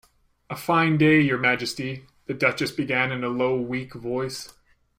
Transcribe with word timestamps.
‘A 0.49 0.55
fine 0.55 0.97
day, 0.97 1.19
your 1.21 1.37
Majesty!’ 1.37 2.07
the 2.25 2.33
Duchess 2.33 2.71
began 2.71 3.11
in 3.11 3.23
a 3.23 3.27
low, 3.29 3.61
weak 3.61 3.93
voice. 3.93 4.51